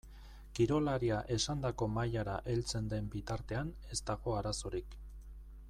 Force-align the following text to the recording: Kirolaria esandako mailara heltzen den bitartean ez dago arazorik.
Kirolaria 0.59 1.19
esandako 1.35 1.87
mailara 1.97 2.39
heltzen 2.53 2.89
den 2.95 3.11
bitartean 3.17 3.73
ez 3.97 4.01
dago 4.09 4.35
arazorik. 4.39 4.97